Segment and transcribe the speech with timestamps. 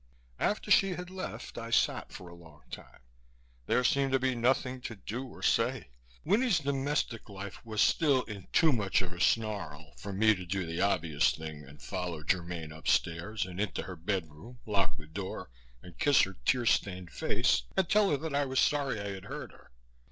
[0.39, 3.01] After she had left, I sat for a long time.
[3.67, 5.89] There seemed to be nothing to do or say.
[6.25, 10.65] Winnie's domestic life was still in too much of a snarl for me to do
[10.65, 15.51] the obvious thing and follow Germaine upstairs, and into her bedroom, lock the door,
[15.83, 19.25] and kiss her tear stained face and tell her that I was sorry I had
[19.25, 19.69] hurt her....